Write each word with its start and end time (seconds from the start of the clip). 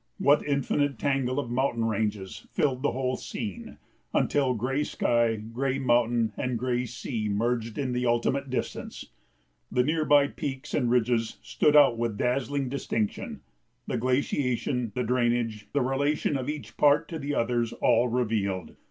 What 0.17 0.43
infinite 0.43 0.97
tangle 0.97 1.37
of 1.39 1.51
mountain 1.51 1.85
ranges 1.85 2.47
filled 2.49 2.81
the 2.81 2.93
whole 2.93 3.17
scene, 3.17 3.77
until 4.15 4.55
gray 4.55 4.83
sky, 4.83 5.35
gray 5.35 5.77
mountain, 5.77 6.33
and 6.37 6.57
gray 6.57 6.87
sea 6.87 7.29
merged 7.29 7.77
in 7.77 7.91
the 7.91 8.07
ultimate 8.07 8.49
distance! 8.49 9.11
The 9.71 9.83
near 9.83 10.03
by 10.03 10.29
peaks 10.29 10.73
and 10.73 10.89
ridges 10.89 11.37
stood 11.43 11.75
out 11.75 11.99
with 11.99 12.17
dazzling 12.17 12.67
distinction, 12.67 13.41
the 13.85 13.95
glaciation, 13.99 14.91
the 14.95 15.03
drainage, 15.03 15.67
the 15.71 15.81
relation 15.81 16.35
of 16.35 16.49
each 16.49 16.77
part 16.77 17.07
to 17.09 17.19
the 17.19 17.35
others 17.35 17.71
all 17.73 18.07
revealed. 18.07 18.75